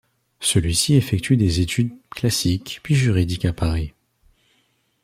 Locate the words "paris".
3.53-3.93